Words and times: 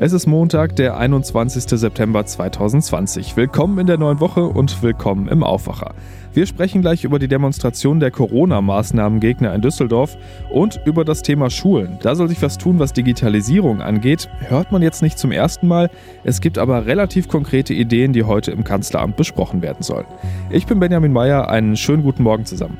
Es 0.00 0.12
ist 0.12 0.28
Montag, 0.28 0.76
der 0.76 0.96
21. 0.96 1.64
September 1.76 2.24
2020. 2.24 3.36
Willkommen 3.36 3.80
in 3.80 3.88
der 3.88 3.98
neuen 3.98 4.20
Woche 4.20 4.44
und 4.44 4.80
willkommen 4.80 5.26
im 5.26 5.42
Aufwacher. 5.42 5.92
Wir 6.32 6.46
sprechen 6.46 6.82
gleich 6.82 7.02
über 7.02 7.18
die 7.18 7.26
Demonstration 7.26 7.98
der 7.98 8.12
Corona-Maßnahmengegner 8.12 9.52
in 9.52 9.60
Düsseldorf 9.60 10.16
und 10.52 10.80
über 10.84 11.04
das 11.04 11.22
Thema 11.22 11.50
Schulen. 11.50 11.98
Da 12.00 12.14
soll 12.14 12.28
sich 12.28 12.40
was 12.42 12.58
tun, 12.58 12.78
was 12.78 12.92
Digitalisierung 12.92 13.82
angeht. 13.82 14.30
Hört 14.46 14.70
man 14.70 14.82
jetzt 14.82 15.02
nicht 15.02 15.18
zum 15.18 15.32
ersten 15.32 15.66
Mal. 15.66 15.90
Es 16.22 16.40
gibt 16.40 16.58
aber 16.58 16.86
relativ 16.86 17.26
konkrete 17.26 17.74
Ideen, 17.74 18.12
die 18.12 18.22
heute 18.22 18.52
im 18.52 18.62
Kanzleramt 18.62 19.16
besprochen 19.16 19.62
werden 19.62 19.82
sollen. 19.82 20.06
Ich 20.48 20.66
bin 20.66 20.78
Benjamin 20.78 21.12
Meyer. 21.12 21.50
Einen 21.50 21.76
schönen 21.76 22.04
guten 22.04 22.22
Morgen 22.22 22.44
zusammen. 22.44 22.78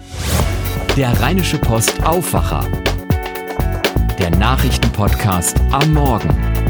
Der 0.97 1.21
Rheinische 1.21 1.59
Post 1.59 2.01
Aufwacher. 2.07 2.65
Der 4.21 4.31
Nachrichtenpodcast 4.31 5.61
am 5.73 5.95
Morgen. 5.95 6.68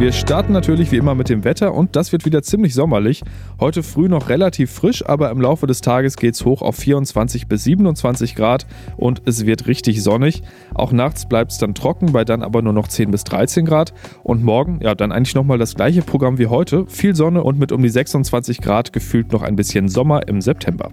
Wir 0.00 0.12
starten 0.12 0.54
natürlich 0.54 0.92
wie 0.92 0.96
immer 0.96 1.14
mit 1.14 1.28
dem 1.28 1.44
Wetter 1.44 1.74
und 1.74 1.94
das 1.94 2.10
wird 2.10 2.24
wieder 2.24 2.42
ziemlich 2.42 2.72
sommerlich. 2.72 3.22
Heute 3.60 3.82
früh 3.82 4.08
noch 4.08 4.30
relativ 4.30 4.70
frisch, 4.70 5.06
aber 5.06 5.30
im 5.30 5.42
Laufe 5.42 5.66
des 5.66 5.82
Tages 5.82 6.16
geht 6.16 6.36
es 6.36 6.46
hoch 6.46 6.62
auf 6.62 6.76
24 6.76 7.48
bis 7.48 7.64
27 7.64 8.34
Grad 8.34 8.66
und 8.96 9.20
es 9.26 9.44
wird 9.44 9.66
richtig 9.66 10.02
sonnig. 10.02 10.42
Auch 10.72 10.92
nachts 10.92 11.28
bleibt 11.28 11.52
es 11.52 11.58
dann 11.58 11.74
trocken, 11.74 12.12
bei 12.12 12.24
dann 12.24 12.42
aber 12.42 12.62
nur 12.62 12.72
noch 12.72 12.88
10 12.88 13.10
bis 13.10 13.24
13 13.24 13.66
Grad. 13.66 13.92
Und 14.22 14.42
morgen, 14.42 14.80
ja, 14.82 14.94
dann 14.94 15.12
eigentlich 15.12 15.34
nochmal 15.34 15.58
das 15.58 15.74
gleiche 15.74 16.00
Programm 16.00 16.38
wie 16.38 16.46
heute. 16.46 16.86
Viel 16.86 17.14
Sonne 17.14 17.44
und 17.44 17.58
mit 17.58 17.70
um 17.70 17.82
die 17.82 17.90
26 17.90 18.62
Grad 18.62 18.94
gefühlt 18.94 19.32
noch 19.32 19.42
ein 19.42 19.54
bisschen 19.54 19.88
Sommer 19.88 20.26
im 20.26 20.40
September. 20.40 20.92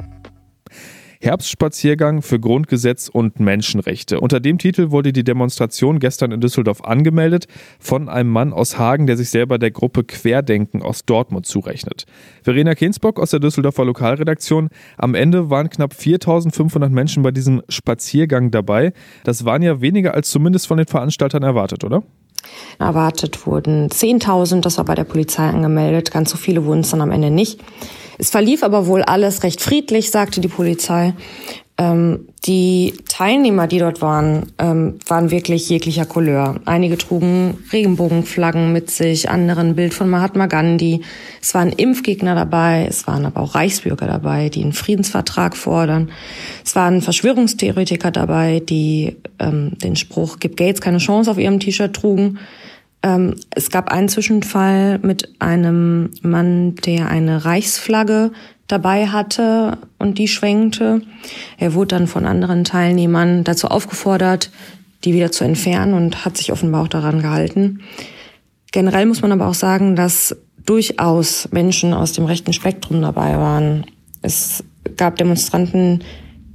Herbstspaziergang 1.21 2.21
für 2.21 2.39
Grundgesetz 2.39 3.09
und 3.09 3.39
Menschenrechte. 3.39 4.19
Unter 4.19 4.39
dem 4.39 4.57
Titel 4.57 4.91
wurde 4.91 5.13
die 5.13 5.23
Demonstration 5.23 5.99
gestern 5.99 6.31
in 6.31 6.41
Düsseldorf 6.41 6.83
angemeldet 6.83 7.47
von 7.79 8.09
einem 8.09 8.29
Mann 8.29 8.53
aus 8.53 8.77
Hagen, 8.77 9.07
der 9.07 9.17
sich 9.17 9.29
selber 9.29 9.57
der 9.57 9.71
Gruppe 9.71 10.03
Querdenken 10.03 10.81
aus 10.81 11.05
Dortmund 11.05 11.45
zurechnet. 11.45 12.05
Verena 12.43 12.75
Kensbock 12.75 13.19
aus 13.19 13.31
der 13.31 13.39
Düsseldorfer 13.39 13.85
Lokalredaktion. 13.85 14.69
Am 14.97 15.15
Ende 15.15 15.49
waren 15.49 15.69
knapp 15.69 15.93
4500 15.93 16.91
Menschen 16.91 17.23
bei 17.23 17.31
diesem 17.31 17.61
Spaziergang 17.69 18.51
dabei. 18.51 18.93
Das 19.23 19.45
waren 19.45 19.61
ja 19.61 19.81
weniger 19.81 20.13
als 20.13 20.29
zumindest 20.29 20.67
von 20.67 20.77
den 20.77 20.87
Veranstaltern 20.87 21.43
erwartet, 21.43 21.83
oder? 21.83 22.03
Erwartet 22.79 23.45
wurden 23.47 23.89
10.000, 23.89 24.61
das 24.61 24.77
war 24.77 24.85
bei 24.85 24.95
der 24.95 25.03
Polizei 25.03 25.43
angemeldet. 25.43 26.11
Ganz 26.11 26.29
so 26.29 26.37
viele 26.37 26.65
wurden 26.65 26.81
es 26.81 26.91
dann 26.91 27.01
am 27.01 27.11
Ende 27.11 27.31
nicht. 27.31 27.59
Es 28.17 28.29
verlief 28.29 28.63
aber 28.63 28.87
wohl 28.87 29.03
alles 29.03 29.43
recht 29.43 29.61
friedlich, 29.61 30.11
sagte 30.11 30.41
die 30.41 30.47
Polizei. 30.47 31.13
Ähm, 31.77 32.27
die 32.47 32.93
Teilnehmer, 33.09 33.67
die 33.67 33.79
dort 33.79 34.01
waren, 34.01 34.53
ähm, 34.57 34.99
waren 35.05 35.31
wirklich 35.31 35.69
jeglicher 35.69 36.05
Couleur. 36.05 36.61
Einige 36.63 36.97
trugen 36.97 37.57
Regenbogenflaggen 37.73 38.71
mit 38.71 38.89
sich, 38.89 39.29
andere 39.29 39.59
ein 39.59 39.75
Bild 39.75 39.93
von 39.93 40.09
Mahatma 40.09 40.45
Gandhi. 40.45 41.01
Es 41.41 41.53
waren 41.53 41.73
Impfgegner 41.73 42.35
dabei, 42.35 42.85
es 42.87 43.05
waren 43.05 43.25
aber 43.25 43.41
auch 43.41 43.55
Reichsbürger 43.55 44.07
dabei, 44.07 44.47
die 44.47 44.63
einen 44.63 44.71
Friedensvertrag 44.71 45.57
fordern. 45.57 46.09
Es 46.63 46.75
waren 46.75 47.01
Verschwörungstheoretiker 47.01 48.11
dabei, 48.11 48.61
die 48.61 49.17
ähm, 49.39 49.77
den 49.83 49.97
Spruch 49.97 50.37
Gib 50.39 50.55
Gates 50.55 50.79
keine 50.79 50.99
Chance 50.99 51.29
auf 51.29 51.37
ihrem 51.37 51.59
T-Shirt 51.59 51.93
trugen. 51.93 52.39
Ähm, 53.07 53.35
es 53.51 53.71
gab 53.71 53.89
einen 53.89 54.09
Zwischenfall 54.09 54.99
mit 54.99 55.29
einem 55.39 56.09
Mann, 56.23 56.75
der 56.75 57.07
eine 57.07 57.45
Reichsflagge 57.45 58.31
dabei 58.67 59.07
hatte 59.07 59.77
und 59.97 60.17
die 60.17 60.27
schwenkte. 60.27 61.01
Er 61.57 61.73
wurde 61.73 61.95
dann 61.95 62.07
von 62.07 62.25
anderen 62.25 62.65
Teilnehmern 62.65 63.45
dazu 63.45 63.69
aufgefordert, 63.69 64.51
die 65.05 65.13
wieder 65.13 65.31
zu 65.31 65.45
entfernen 65.45 65.93
und 65.93 66.25
hat 66.25 66.35
sich 66.35 66.51
offenbar 66.51 66.83
auch 66.83 66.87
daran 66.89 67.21
gehalten. 67.21 67.79
Generell 68.73 69.05
muss 69.05 69.21
man 69.21 69.31
aber 69.31 69.47
auch 69.47 69.53
sagen, 69.53 69.95
dass 69.95 70.35
durchaus 70.65 71.47
Menschen 71.51 71.93
aus 71.93 72.11
dem 72.11 72.25
rechten 72.25 72.51
Spektrum 72.51 73.01
dabei 73.01 73.37
waren. 73.37 73.85
Es 74.21 74.65
gab 74.97 75.15
Demonstranten, 75.15 76.03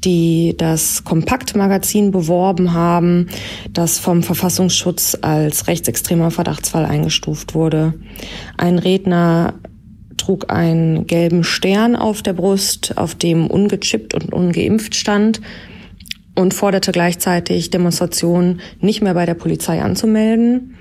die 0.04 0.54
das 0.56 1.04
Kompaktmagazin 1.04 2.10
beworben 2.10 2.72
haben, 2.72 3.28
das 3.70 3.98
vom 3.98 4.22
Verfassungsschutz 4.22 5.16
als 5.20 5.68
rechtsextremer 5.68 6.30
Verdachtsfall 6.30 6.84
eingestuft 6.84 7.54
wurde. 7.54 7.94
Ein 8.56 8.78
Redner 8.78 9.54
trug 10.16 10.50
einen 10.50 11.06
gelben 11.06 11.44
Stern 11.44 11.96
auf 11.96 12.22
der 12.22 12.32
Brust, 12.32 12.96
auf 12.96 13.14
dem 13.14 13.46
ungechippt 13.46 14.14
und 14.14 14.32
ungeimpft 14.32 14.94
stand 14.94 15.40
und 16.34 16.54
forderte 16.54 16.92
gleichzeitig 16.92 17.70
Demonstrationen 17.70 18.60
nicht 18.80 19.02
mehr 19.02 19.14
bei 19.14 19.26
der 19.26 19.34
Polizei 19.34 19.82
anzumelden. 19.82 20.76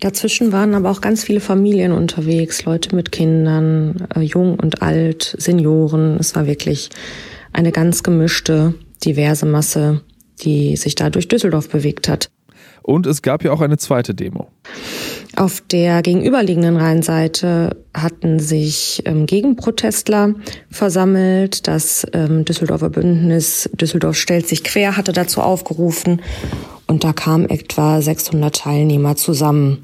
Dazwischen 0.00 0.52
waren 0.52 0.74
aber 0.74 0.90
auch 0.90 1.00
ganz 1.00 1.24
viele 1.24 1.40
Familien 1.40 1.92
unterwegs, 1.92 2.64
Leute 2.64 2.94
mit 2.94 3.12
Kindern, 3.12 4.06
äh, 4.14 4.20
jung 4.20 4.58
und 4.58 4.82
alt, 4.82 5.36
Senioren. 5.38 6.16
Es 6.18 6.34
war 6.34 6.46
wirklich 6.46 6.90
eine 7.54 7.72
ganz 7.72 8.02
gemischte, 8.02 8.74
diverse 9.04 9.46
Masse, 9.46 10.02
die 10.42 10.76
sich 10.76 10.94
da 10.94 11.08
durch 11.08 11.28
Düsseldorf 11.28 11.68
bewegt 11.68 12.08
hat. 12.08 12.30
Und 12.82 13.06
es 13.06 13.22
gab 13.22 13.42
ja 13.42 13.52
auch 13.52 13.62
eine 13.62 13.78
zweite 13.78 14.14
Demo. 14.14 14.48
Auf 15.36 15.62
der 15.62 16.02
gegenüberliegenden 16.02 16.76
Rheinseite 16.76 17.76
hatten 17.94 18.38
sich 18.38 19.02
ähm, 19.06 19.26
Gegenprotestler 19.26 20.34
versammelt. 20.70 21.66
Das 21.66 22.06
ähm, 22.12 22.44
Düsseldorfer 22.44 22.90
Bündnis 22.90 23.70
Düsseldorf 23.72 24.16
stellt 24.16 24.46
sich 24.46 24.62
quer 24.62 24.96
hatte 24.96 25.12
dazu 25.12 25.40
aufgerufen 25.40 26.20
und 26.86 27.04
da 27.04 27.12
kamen 27.12 27.48
etwa 27.48 28.00
600 28.00 28.54
Teilnehmer 28.54 29.16
zusammen. 29.16 29.78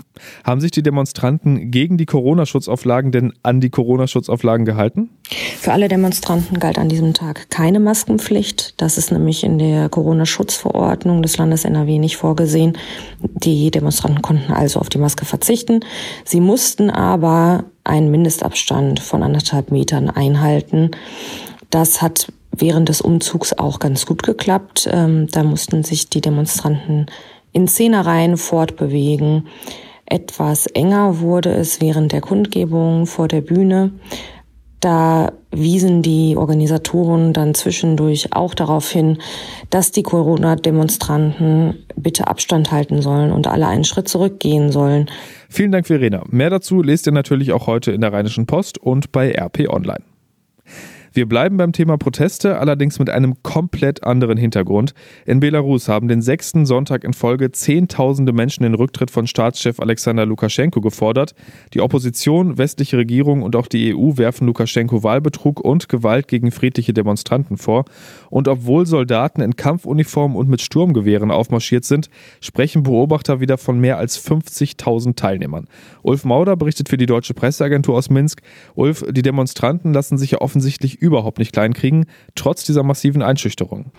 Haben 0.44 0.60
sich 0.60 0.70
die 0.70 0.82
Demonstranten 0.82 1.70
gegen 1.70 1.96
die 1.98 2.06
Corona-Schutzauflagen 2.06 3.12
denn 3.12 3.32
an 3.42 3.60
die 3.60 3.70
Corona-Schutzauflagen 3.70 4.64
gehalten? 4.64 5.10
Für 5.58 5.72
alle 5.72 5.88
Demonstranten 5.88 6.58
galt 6.58 6.78
an 6.78 6.88
diesem 6.88 7.14
Tag 7.14 7.50
keine 7.50 7.80
Maskenpflicht. 7.80 8.74
Das 8.80 8.98
ist 8.98 9.12
nämlich 9.12 9.44
in 9.44 9.58
der 9.58 9.88
Corona-Schutzverordnung 9.88 11.22
des 11.22 11.36
Landes 11.36 11.64
NRW 11.64 11.98
nicht 11.98 12.16
vorgesehen. 12.16 12.76
Die 13.20 13.70
Demonstranten 13.70 14.22
konnten 14.22 14.52
also 14.52 14.80
auf 14.80 14.88
die 14.88 14.98
Maske 14.98 15.24
verzichten. 15.24 15.80
Sie 16.24 16.40
mussten 16.40 16.90
aber 16.90 17.64
einen 17.84 18.10
Mindestabstand 18.10 19.00
von 19.00 19.22
anderthalb 19.22 19.70
Metern 19.70 20.10
einhalten. 20.10 20.90
Das 21.70 22.02
hat 22.02 22.32
während 22.50 22.88
des 22.88 23.00
Umzugs 23.00 23.52
auch 23.52 23.78
ganz 23.78 24.06
gut 24.06 24.22
geklappt. 24.22 24.88
Ähm, 24.90 25.28
da 25.30 25.42
mussten 25.42 25.82
sich 25.84 26.08
die 26.08 26.20
Demonstranten 26.20 27.06
in 27.52 27.68
Zehnerreihen 27.68 28.36
fortbewegen. 28.36 29.48
Etwas 30.10 30.66
enger 30.66 31.20
wurde 31.20 31.50
es 31.50 31.80
während 31.80 32.10
der 32.12 32.20
Kundgebung 32.20 33.06
vor 33.06 33.28
der 33.28 33.40
Bühne. 33.40 33.92
Da 34.80 35.32
wiesen 35.52 36.02
die 36.02 36.36
Organisatoren 36.36 37.32
dann 37.32 37.54
zwischendurch 37.54 38.32
auch 38.32 38.54
darauf 38.54 38.90
hin, 38.90 39.18
dass 39.68 39.92
die 39.92 40.02
Corona-Demonstranten 40.02 41.86
bitte 41.96 42.26
Abstand 42.26 42.72
halten 42.72 43.02
sollen 43.02 43.30
und 43.30 43.46
alle 43.46 43.68
einen 43.68 43.84
Schritt 43.84 44.08
zurückgehen 44.08 44.72
sollen. 44.72 45.08
Vielen 45.48 45.70
Dank, 45.70 45.86
Verena. 45.86 46.24
Mehr 46.28 46.50
dazu 46.50 46.82
lest 46.82 47.06
ihr 47.06 47.12
natürlich 47.12 47.52
auch 47.52 47.66
heute 47.68 47.92
in 47.92 48.00
der 48.00 48.12
Rheinischen 48.12 48.46
Post 48.46 48.78
und 48.78 49.12
bei 49.12 49.32
RP 49.32 49.68
Online. 49.68 50.02
Wir 51.12 51.28
bleiben 51.28 51.56
beim 51.56 51.72
Thema 51.72 51.98
Proteste, 51.98 52.58
allerdings 52.58 53.00
mit 53.00 53.10
einem 53.10 53.42
komplett 53.42 54.04
anderen 54.04 54.38
Hintergrund. 54.38 54.94
In 55.26 55.40
Belarus 55.40 55.88
haben 55.88 56.06
den 56.06 56.22
sechsten 56.22 56.66
Sonntag 56.66 57.02
in 57.02 57.14
Folge 57.14 57.50
Zehntausende 57.50 58.32
Menschen 58.32 58.62
den 58.62 58.74
Rücktritt 58.74 59.10
von 59.10 59.26
Staatschef 59.26 59.80
Alexander 59.80 60.24
Lukaschenko 60.24 60.80
gefordert. 60.80 61.34
Die 61.74 61.80
Opposition, 61.80 62.58
westliche 62.58 62.96
Regierung 62.96 63.42
und 63.42 63.56
auch 63.56 63.66
die 63.66 63.92
EU 63.92 64.18
werfen 64.18 64.46
Lukaschenko 64.46 65.02
Wahlbetrug 65.02 65.58
und 65.58 65.88
Gewalt 65.88 66.28
gegen 66.28 66.52
friedliche 66.52 66.92
Demonstranten 66.92 67.56
vor. 67.56 67.86
Und 68.28 68.46
obwohl 68.46 68.86
Soldaten 68.86 69.40
in 69.40 69.56
Kampfuniformen 69.56 70.36
und 70.36 70.48
mit 70.48 70.60
Sturmgewehren 70.60 71.32
aufmarschiert 71.32 71.84
sind, 71.84 72.08
sprechen 72.40 72.84
Beobachter 72.84 73.40
wieder 73.40 73.58
von 73.58 73.80
mehr 73.80 73.98
als 73.98 74.24
50.000 74.24 75.16
Teilnehmern. 75.16 75.66
Ulf 76.02 76.24
Mauder 76.24 76.54
berichtet 76.54 76.88
für 76.88 76.96
die 76.96 77.06
Deutsche 77.06 77.34
Presseagentur 77.34 77.96
aus 77.96 78.10
Minsk. 78.10 78.42
Ulf, 78.76 79.04
die 79.10 79.22
Demonstranten 79.22 79.92
lassen 79.92 80.16
sich 80.16 80.30
ja 80.30 80.40
offensichtlich 80.40 80.99
überhaupt 81.00 81.38
nicht 81.38 81.52
kleinkriegen, 81.52 82.06
trotz 82.34 82.64
dieser 82.64 82.82
massiven 82.82 83.22
Einschüchterung. 83.22 83.92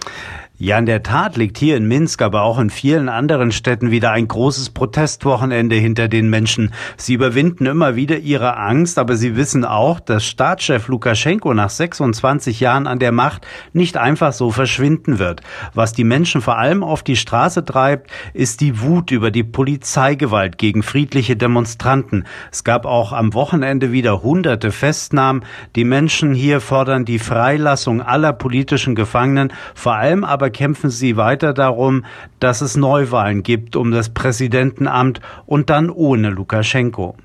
Ja, 0.63 0.77
in 0.77 0.86
der 0.86 1.01
Tat 1.01 1.38
liegt 1.38 1.57
hier 1.57 1.75
in 1.75 1.88
Minsk, 1.88 2.21
aber 2.21 2.44
auch 2.44 2.59
in 2.59 2.69
vielen 2.69 3.09
anderen 3.09 3.51
Städten 3.51 3.89
wieder 3.89 4.12
ein 4.12 4.27
großes 4.27 4.69
Protestwochenende 4.69 5.75
hinter 5.75 6.07
den 6.07 6.30
Menschen. 6.30 6.71
Sie 6.98 7.15
überwinden 7.15 7.65
immer 7.65 7.95
wieder 7.95 8.19
ihre 8.19 8.57
Angst, 8.57 9.00
aber 9.00 9.15
sie 9.15 9.36
wissen 9.36 9.65
auch, 9.65 10.00
dass 10.00 10.24
Staatschef 10.24 10.88
Lukaschenko 10.88 11.56
nach 11.56 11.71
26 11.71 12.59
Jahren 12.59 12.86
an 12.86 13.00
der 13.00 13.12
Macht 13.12 13.48
nicht 13.74 13.98
einfach 13.98 14.33
so 14.33 14.51
verschwinden 14.51 15.18
wird. 15.18 15.42
Was 15.74 15.94
die 15.94 16.03
Menschen 16.03 16.42
vor 16.42 16.59
allem 16.59 16.83
auf 16.83 17.01
die 17.01 17.15
Straße 17.15 17.65
treibt, 17.65 18.12
ist 18.36 18.62
die 18.62 18.81
Wut 18.81 19.09
über 19.09 19.31
die 19.31 19.44
Polizeigewalt 19.44 20.59
gegen 20.59 20.83
friedliche 20.83 21.36
Demonstranten. 21.36 22.25
Es 22.51 22.63
gab 22.63 22.86
auch 22.86 23.13
am 23.13 23.33
Wochenende 23.33 23.92
wieder 23.92 24.21
hunderte 24.21 24.71
Festnahmen. 24.71 25.44
Die 25.75 25.86
Menschen 25.86 26.36
hier 26.36 26.62
fordern 26.62 26.90
fordern 26.91 27.05
die 27.05 27.19
Freilassung 27.19 28.01
aller 28.01 28.33
politischen 28.33 28.95
Gefangenen. 28.95 29.53
Vor 29.75 29.95
allem 29.95 30.25
aber 30.25 30.49
kämpfen 30.49 30.89
sie 30.89 31.15
weiter 31.15 31.53
darum, 31.53 32.03
dass 32.41 32.59
es 32.59 32.75
Neuwahlen 32.75 33.43
gibt 33.43 33.77
um 33.77 33.91
das 33.91 34.09
Präsidentenamt 34.09 35.21
und 35.45 35.69
dann 35.69 35.89
ohne 35.89 36.31
Lukaschenko. 36.31 37.15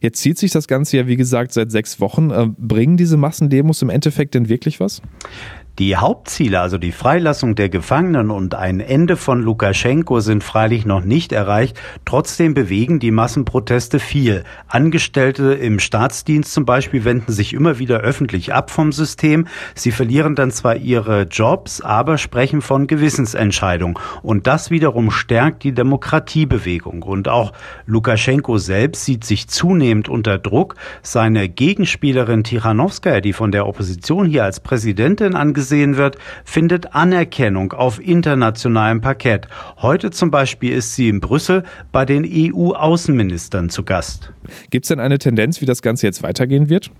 Jetzt 0.00 0.20
zieht 0.22 0.38
sich 0.38 0.50
das 0.50 0.66
Ganze 0.66 0.96
ja, 0.96 1.06
wie 1.06 1.16
gesagt, 1.16 1.52
seit 1.52 1.70
sechs 1.70 2.00
Wochen. 2.00 2.30
Äh, 2.30 2.48
bringen 2.58 2.96
diese 2.96 3.16
Massendemos 3.16 3.80
im 3.80 3.90
Endeffekt 3.90 4.34
denn 4.34 4.48
wirklich 4.48 4.80
was? 4.80 5.02
Die 5.78 5.94
Hauptziele, 5.94 6.58
also 6.58 6.78
die 6.78 6.90
Freilassung 6.90 7.54
der 7.54 7.68
Gefangenen 7.68 8.30
und 8.30 8.54
ein 8.54 8.80
Ende 8.80 9.14
von 9.14 9.42
Lukaschenko 9.42 10.20
sind 10.20 10.42
freilich 10.42 10.86
noch 10.86 11.04
nicht 11.04 11.32
erreicht. 11.32 11.78
Trotzdem 12.06 12.54
bewegen 12.54 12.98
die 12.98 13.10
Massenproteste 13.10 13.98
viel. 13.98 14.44
Angestellte 14.68 15.52
im 15.52 15.78
Staatsdienst 15.78 16.54
zum 16.54 16.64
Beispiel 16.64 17.04
wenden 17.04 17.30
sich 17.30 17.52
immer 17.52 17.78
wieder 17.78 17.98
öffentlich 17.98 18.54
ab 18.54 18.70
vom 18.70 18.90
System. 18.90 19.48
Sie 19.74 19.90
verlieren 19.90 20.34
dann 20.34 20.50
zwar 20.50 20.76
ihre 20.76 21.24
Jobs, 21.24 21.82
aber 21.82 22.16
sprechen 22.16 22.62
von 22.62 22.86
Gewissensentscheidung. 22.86 23.98
Und 24.22 24.46
das 24.46 24.70
wiederum 24.70 25.10
stärkt 25.10 25.62
die 25.62 25.72
Demokratiebewegung. 25.72 27.02
Und 27.02 27.28
auch 27.28 27.52
Lukaschenko 27.84 28.56
selbst 28.56 29.04
sieht 29.04 29.24
sich 29.24 29.48
zunehmend 29.48 30.08
unter 30.08 30.38
Druck. 30.38 30.76
Seine 31.02 31.50
Gegenspielerin 31.50 32.44
Tichanowskaja, 32.44 33.20
die 33.20 33.34
von 33.34 33.52
der 33.52 33.66
Opposition 33.66 34.24
hier 34.24 34.44
als 34.44 34.60
Präsidentin 34.60 35.34
angesehen 35.34 35.65
gesehen 35.66 35.96
wird, 35.96 36.16
findet 36.44 36.94
Anerkennung 36.94 37.72
auf 37.72 37.98
internationalem 37.98 39.00
Parkett. 39.00 39.48
Heute 39.78 40.12
zum 40.12 40.30
Beispiel 40.30 40.72
ist 40.72 40.94
sie 40.94 41.08
in 41.08 41.18
Brüssel 41.18 41.64
bei 41.90 42.04
den 42.04 42.24
EU-Außenministern 42.24 43.68
zu 43.68 43.82
Gast. 43.82 44.32
Gibt 44.70 44.84
es 44.84 44.90
denn 44.90 45.00
eine 45.00 45.18
Tendenz, 45.18 45.60
wie 45.60 45.66
das 45.66 45.82
Ganze 45.82 46.06
jetzt 46.06 46.22
weitergehen 46.22 46.70
wird? 46.70 46.92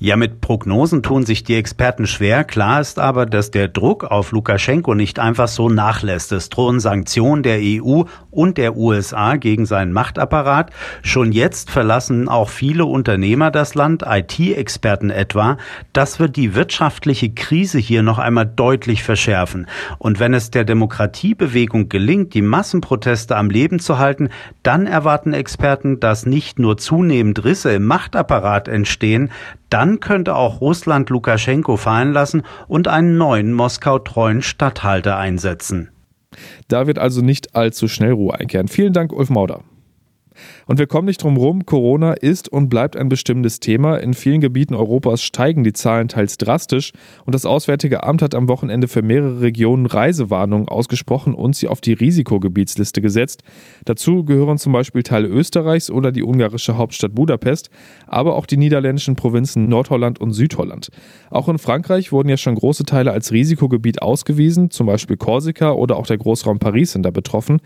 Ja, 0.00 0.14
mit 0.14 0.40
Prognosen 0.40 1.02
tun 1.02 1.26
sich 1.26 1.42
die 1.42 1.56
Experten 1.56 2.06
schwer. 2.06 2.44
Klar 2.44 2.80
ist 2.80 3.00
aber, 3.00 3.26
dass 3.26 3.50
der 3.50 3.66
Druck 3.66 4.04
auf 4.04 4.30
Lukaschenko 4.30 4.94
nicht 4.94 5.18
einfach 5.18 5.48
so 5.48 5.68
nachlässt. 5.68 6.30
Es 6.30 6.50
drohen 6.50 6.78
Sanktionen 6.78 7.42
der 7.42 7.58
EU 7.60 8.04
und 8.30 8.58
der 8.58 8.76
USA 8.76 9.34
gegen 9.34 9.66
seinen 9.66 9.92
Machtapparat. 9.92 10.70
Schon 11.02 11.32
jetzt 11.32 11.72
verlassen 11.72 12.28
auch 12.28 12.48
viele 12.48 12.84
Unternehmer 12.84 13.50
das 13.50 13.74
Land, 13.74 14.04
IT-Experten 14.06 15.10
etwa. 15.10 15.56
Das 15.92 16.20
wird 16.20 16.36
die 16.36 16.54
wirtschaftliche 16.54 17.30
Krise 17.30 17.78
hier 17.78 18.04
noch 18.04 18.20
einmal 18.20 18.46
deutlich 18.46 19.02
verschärfen. 19.02 19.66
Und 19.98 20.20
wenn 20.20 20.32
es 20.32 20.52
der 20.52 20.62
Demokratiebewegung 20.62 21.88
gelingt, 21.88 22.34
die 22.34 22.42
Massenproteste 22.42 23.34
am 23.34 23.50
Leben 23.50 23.80
zu 23.80 23.98
halten, 23.98 24.28
dann 24.62 24.86
erwarten 24.86 25.32
Experten, 25.32 25.98
dass 25.98 26.24
nicht 26.24 26.60
nur 26.60 26.76
zunehmend 26.76 27.42
Risse 27.42 27.72
im 27.72 27.84
Machtapparat 27.84 28.68
entstehen, 28.68 29.32
dann 29.70 29.87
könnte 30.00 30.36
auch 30.36 30.60
Russland 30.60 31.10
Lukaschenko 31.10 31.76
fallen 31.76 32.12
lassen 32.12 32.42
und 32.68 32.86
einen 32.88 33.16
neuen 33.16 33.52
Moskau-treuen 33.52 34.42
Statthalter 34.42 35.16
einsetzen. 35.16 35.90
Da 36.68 36.86
wird 36.86 36.98
also 36.98 37.22
nicht 37.22 37.56
allzu 37.56 37.88
schnell 37.88 38.12
Ruhe 38.12 38.34
einkehren. 38.34 38.68
Vielen 38.68 38.92
Dank, 38.92 39.12
Ulf 39.12 39.30
Mauder. 39.30 39.62
Und 40.68 40.78
wir 40.78 40.86
kommen 40.86 41.06
nicht 41.06 41.22
drum 41.22 41.38
rum, 41.38 41.64
Corona 41.64 42.12
ist 42.12 42.50
und 42.50 42.68
bleibt 42.68 42.94
ein 42.94 43.08
bestimmendes 43.08 43.58
Thema. 43.58 43.96
In 43.96 44.12
vielen 44.12 44.42
Gebieten 44.42 44.74
Europas 44.74 45.22
steigen 45.22 45.64
die 45.64 45.72
Zahlen 45.72 46.08
teils 46.08 46.36
drastisch 46.36 46.92
und 47.24 47.34
das 47.34 47.46
Auswärtige 47.46 48.04
Amt 48.04 48.20
hat 48.20 48.34
am 48.34 48.50
Wochenende 48.50 48.86
für 48.86 49.00
mehrere 49.00 49.40
Regionen 49.40 49.86
Reisewarnungen 49.86 50.68
ausgesprochen 50.68 51.32
und 51.32 51.56
sie 51.56 51.68
auf 51.68 51.80
die 51.80 51.94
Risikogebietsliste 51.94 53.00
gesetzt. 53.00 53.44
Dazu 53.86 54.24
gehören 54.24 54.58
zum 54.58 54.74
Beispiel 54.74 55.02
Teile 55.02 55.28
Österreichs 55.28 55.90
oder 55.90 56.12
die 56.12 56.22
ungarische 56.22 56.76
Hauptstadt 56.76 57.14
Budapest, 57.14 57.70
aber 58.06 58.36
auch 58.36 58.44
die 58.44 58.58
niederländischen 58.58 59.16
Provinzen 59.16 59.70
Nordholland 59.70 60.20
und 60.20 60.34
Südholland. 60.34 60.90
Auch 61.30 61.48
in 61.48 61.56
Frankreich 61.56 62.12
wurden 62.12 62.28
ja 62.28 62.36
schon 62.36 62.56
große 62.56 62.84
Teile 62.84 63.12
als 63.12 63.32
Risikogebiet 63.32 64.02
ausgewiesen, 64.02 64.70
zum 64.70 64.86
Beispiel 64.86 65.16
Korsika 65.16 65.72
oder 65.72 65.96
auch 65.96 66.06
der 66.06 66.18
Großraum 66.18 66.58
Paris 66.58 66.92
sind 66.92 67.04
da 67.04 67.10
betroffen. 67.10 67.62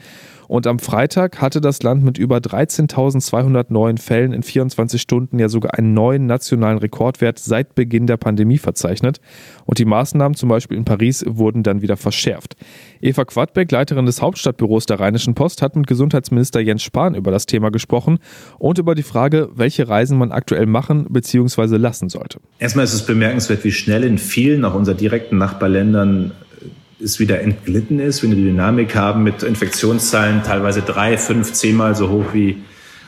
Und 0.46 0.66
am 0.66 0.78
Freitag 0.78 1.40
hatte 1.40 1.62
das 1.62 1.82
Land 1.82 2.04
mit 2.04 2.19
über 2.19 2.38
13 2.38 2.87
2209 2.93 3.97
Fällen 3.97 4.33
in 4.33 4.43
24 4.43 5.00
Stunden 5.00 5.39
ja 5.39 5.49
sogar 5.49 5.79
einen 5.79 5.94
neuen 5.94 6.27
nationalen 6.27 6.79
Rekordwert 6.79 7.39
seit 7.39 7.75
Beginn 7.75 8.06
der 8.06 8.19
Pandemie 8.19 8.59
verzeichnet. 8.59 9.21
Und 9.65 9.79
die 9.79 9.85
Maßnahmen 9.85 10.37
zum 10.37 10.49
Beispiel 10.49 10.77
in 10.77 10.85
Paris 10.85 11.25
wurden 11.27 11.62
dann 11.62 11.81
wieder 11.81 11.97
verschärft. 11.97 12.56
Eva 13.00 13.25
Quadbeck, 13.25 13.71
Leiterin 13.71 14.06
des 14.06 14.21
Hauptstadtbüros 14.21 14.87
der 14.87 15.00
Rheinischen 15.00 15.35
Post, 15.35 15.62
hat 15.62 15.75
mit 15.75 15.87
Gesundheitsminister 15.87 16.61
Jens 16.61 16.83
Spahn 16.83 17.15
über 17.15 17.31
das 17.31 17.47
Thema 17.47 17.71
gesprochen 17.71 18.19
und 18.59 18.79
über 18.79 18.95
die 18.95 19.03
Frage, 19.03 19.49
welche 19.55 19.88
Reisen 19.88 20.19
man 20.19 20.31
aktuell 20.31 20.67
machen 20.67 21.06
bzw. 21.09 21.77
lassen 21.77 22.09
sollte. 22.09 22.38
Erstmal 22.59 22.85
ist 22.85 22.93
es 22.93 23.06
bemerkenswert, 23.06 23.65
wie 23.65 23.73
schnell 23.73 24.05
in 24.05 24.19
vielen, 24.19 24.65
auch 24.65 24.75
unserer 24.75 24.97
direkten 24.97 25.38
Nachbarländern, 25.38 26.33
äh, 26.61 27.05
es 27.05 27.19
wieder 27.19 27.41
entglitten 27.41 27.99
ist, 27.99 28.23
wir 28.23 28.31
eine 28.31 28.41
Dynamik 28.41 28.95
haben 28.95 29.23
mit 29.23 29.43
Infektionszahlen 29.43 30.43
teilweise 30.43 30.83
drei, 30.83 31.17
fünf, 31.17 31.53
zehnmal 31.53 31.95
so 31.95 32.11
hoch 32.11 32.27
wie 32.35 32.59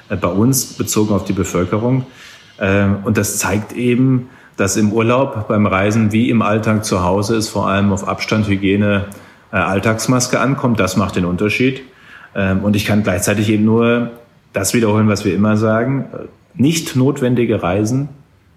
bei 0.08 0.28
uns 0.28 0.74
bezogen 0.74 1.14
auf 1.14 1.24
die 1.24 1.32
Bevölkerung. 1.32 2.06
Ähm, 2.60 2.98
und 3.04 3.16
das 3.16 3.38
zeigt 3.38 3.72
eben, 3.72 4.28
dass 4.56 4.76
im 4.76 4.92
Urlaub, 4.92 5.48
beim 5.48 5.66
Reisen 5.66 6.12
wie 6.12 6.30
im 6.30 6.42
Alltag 6.42 6.84
zu 6.84 7.02
Hause 7.02 7.36
es 7.36 7.48
vor 7.48 7.68
allem 7.68 7.92
auf 7.92 8.06
Abstand, 8.06 8.48
Hygiene, 8.48 9.06
äh, 9.52 9.56
Alltagsmaske 9.56 10.38
ankommt. 10.38 10.78
Das 10.78 10.96
macht 10.96 11.16
den 11.16 11.24
Unterschied. 11.24 11.82
Ähm, 12.34 12.64
und 12.64 12.76
ich 12.76 12.84
kann 12.84 13.02
gleichzeitig 13.02 13.48
eben 13.48 13.64
nur 13.64 14.10
das 14.52 14.74
wiederholen, 14.74 15.08
was 15.08 15.24
wir 15.24 15.34
immer 15.34 15.56
sagen. 15.56 16.06
Nicht 16.54 16.94
notwendige 16.94 17.62
Reisen 17.62 18.08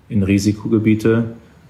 in 0.09 0.23
Risikogebiete 0.23 1.25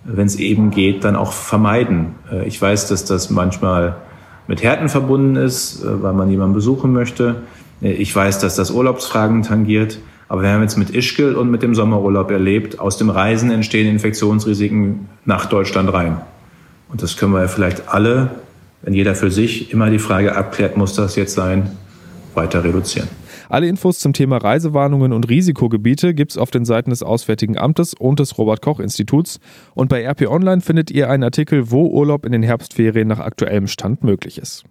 wenn 0.08 0.26
es 0.26 0.38
eben 0.38 0.72
geht, 0.72 1.04
dann 1.04 1.16
auch 1.16 1.34
vermeiden. 1.34 2.16
Äh, 2.32 2.48
ich 2.48 2.62
weiß, 2.62 2.88
dass 2.88 3.06
das 3.06 3.30
manchmal 3.30 3.98
mit 4.48 4.64
Härten 4.64 4.90
verbunden 4.90 5.36
ist, 5.36 5.84
äh, 5.84 6.02
weil 6.02 6.14
man 6.14 6.30
jemanden 6.30 6.54
besuchen 6.54 6.94
möchte. 6.94 7.36
Äh, 7.82 7.94
ich 7.94 8.16
weiß, 8.16 8.40
dass 8.40 8.56
das 8.56 8.72
Urlaubsfragen 8.72 9.44
tangiert. 9.44 10.00
Aber 10.30 10.42
wir 10.42 10.50
haben 10.50 10.62
jetzt 10.62 10.78
mit 10.78 10.90
Ischgl 10.90 11.36
und 11.36 11.50
mit 11.50 11.64
dem 11.64 11.74
Sommerurlaub 11.74 12.32
erlebt, 12.32 12.80
aus 12.80 12.98
dem 12.98 13.10
Reisen 13.10 13.50
entstehen 13.50 13.88
Infektionsrisiken 13.88 15.08
nach 15.24 15.46
Deutschland 15.46 15.92
rein. 15.94 16.18
Und 16.90 17.02
das 17.02 17.18
können 17.18 17.34
wir 17.34 17.48
vielleicht 17.48 17.88
alle, 17.88 18.32
wenn 18.82 18.94
jeder 18.94 19.16
für 19.16 19.32
sich 19.32 19.72
immer 19.72 19.90
die 19.90 20.00
Frage 20.00 20.36
abklärt, 20.36 20.76
muss 20.76 20.94
das 20.94 21.16
jetzt 21.16 21.34
sein, 21.34 21.72
weiter 22.34 22.64
reduzieren. 22.64 23.08
Alle 23.50 23.68
Infos 23.68 24.00
zum 24.00 24.12
Thema 24.12 24.38
Reisewarnungen 24.38 25.14
und 25.14 25.30
Risikogebiete 25.30 26.14
gibt 26.14 26.32
es 26.32 26.38
auf 26.38 26.52
den 26.52 26.66
Seiten 26.66 26.90
des 26.90 27.02
Auswärtigen 27.02 27.58
Amtes 27.58 27.94
und 27.94 28.20
des 28.20 28.38
Robert 28.38 28.62
Koch 28.62 28.82
Instituts. 28.82 29.40
Und 29.74 29.88
bei 29.88 30.06
RP 30.06 30.28
Online 30.28 30.60
findet 30.60 30.92
ihr 30.92 31.10
einen 31.10 31.24
Artikel, 31.24 31.72
wo 31.72 31.88
Urlaub 31.88 32.26
in 32.26 32.34
den 32.34 32.44
Herbstferien 32.44 33.08
nach 33.08 33.20
aktuellem 33.20 33.68
Stand 33.68 34.04
möglich 34.04 34.38
ist. 34.38 34.66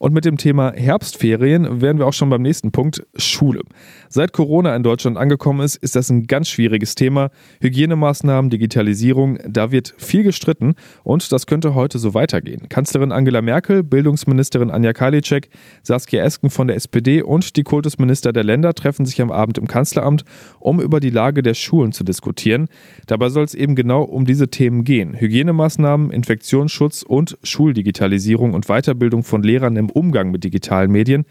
Und 0.00 0.14
mit 0.14 0.24
dem 0.24 0.38
Thema 0.38 0.72
Herbstferien 0.72 1.82
wären 1.82 1.98
wir 1.98 2.06
auch 2.06 2.14
schon 2.14 2.30
beim 2.30 2.40
nächsten 2.40 2.72
Punkt, 2.72 3.06
Schule. 3.16 3.60
Seit 4.08 4.32
Corona 4.32 4.74
in 4.74 4.82
Deutschland 4.82 5.18
angekommen 5.18 5.60
ist, 5.60 5.76
ist 5.76 5.94
das 5.94 6.08
ein 6.08 6.26
ganz 6.26 6.48
schwieriges 6.48 6.94
Thema. 6.94 7.28
Hygienemaßnahmen, 7.60 8.50
Digitalisierung, 8.50 9.38
da 9.46 9.72
wird 9.72 9.94
viel 9.98 10.22
gestritten 10.22 10.74
und 11.04 11.30
das 11.32 11.44
könnte 11.44 11.74
heute 11.74 11.98
so 11.98 12.14
weitergehen. 12.14 12.70
Kanzlerin 12.70 13.12
Angela 13.12 13.42
Merkel, 13.42 13.82
Bildungsministerin 13.82 14.70
Anja 14.70 14.94
Karliczek, 14.94 15.50
Saskia 15.82 16.24
Esken 16.24 16.48
von 16.48 16.68
der 16.68 16.76
SPD 16.76 17.20
und 17.20 17.58
die 17.58 17.62
Kultusminister 17.62 18.32
der 18.32 18.42
Länder 18.42 18.72
treffen 18.72 19.04
sich 19.04 19.20
am 19.20 19.30
Abend 19.30 19.58
im 19.58 19.66
Kanzleramt, 19.66 20.24
um 20.60 20.80
über 20.80 21.00
die 21.00 21.10
Lage 21.10 21.42
der 21.42 21.52
Schulen 21.52 21.92
zu 21.92 22.04
diskutieren. 22.04 22.68
Dabei 23.06 23.28
soll 23.28 23.44
es 23.44 23.54
eben 23.54 23.74
genau 23.74 24.04
um 24.04 24.24
diese 24.24 24.48
Themen 24.48 24.84
gehen. 24.84 25.20
Hygienemaßnahmen, 25.20 26.10
Infektionsschutz 26.10 27.02
und 27.02 27.36
Schuldigitalisierung 27.42 28.54
und 28.54 28.64
Weiterbildung 28.68 29.24
von 29.24 29.42
Lehrern 29.42 29.76
im 29.76 29.89
Umgang 29.90 30.30
mit 30.30 30.44
digitalen 30.44 30.90
Medien. 30.90 31.24